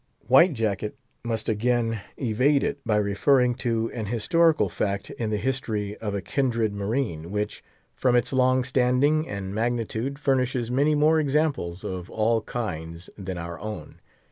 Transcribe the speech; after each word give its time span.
White 0.27 0.53
Jacket 0.53 0.97
must 1.23 1.47
again 1.47 2.01
evade 2.17 2.63
it, 2.63 2.79
by 2.83 2.95
referring 2.95 3.53
to 3.57 3.91
an 3.91 4.07
historical 4.07 4.67
fact 4.67 5.11
in 5.11 5.29
the 5.29 5.37
history 5.37 5.95
of 5.97 6.15
a 6.15 6.23
kindred 6.23 6.73
marine, 6.73 7.29
which, 7.29 7.63
from 7.93 8.15
its 8.15 8.33
long 8.33 8.63
standing 8.63 9.27
and 9.29 9.53
magnitude, 9.53 10.17
furnishes 10.17 10.71
many 10.71 10.95
more 10.95 11.19
examples 11.19 11.83
of 11.83 12.09
all 12.09 12.41
kinds 12.41 13.11
than 13.15 13.37
our 13.37 13.59
own. 13.59 13.99